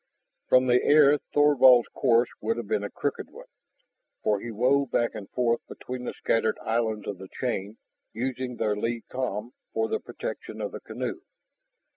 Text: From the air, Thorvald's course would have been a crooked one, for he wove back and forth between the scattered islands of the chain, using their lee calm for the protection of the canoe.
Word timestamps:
From 0.47 0.65
the 0.65 0.81
air, 0.83 1.19
Thorvald's 1.31 1.89
course 1.93 2.29
would 2.41 2.57
have 2.57 2.67
been 2.67 2.83
a 2.83 2.89
crooked 2.89 3.29
one, 3.29 3.45
for 4.23 4.39
he 4.39 4.49
wove 4.49 4.89
back 4.89 5.11
and 5.13 5.29
forth 5.29 5.61
between 5.67 6.05
the 6.05 6.13
scattered 6.13 6.57
islands 6.65 7.05
of 7.07 7.19
the 7.19 7.29
chain, 7.39 7.77
using 8.11 8.55
their 8.55 8.75
lee 8.75 9.03
calm 9.09 9.53
for 9.73 9.87
the 9.87 9.99
protection 9.99 10.59
of 10.59 10.71
the 10.71 10.79
canoe. 10.79 11.21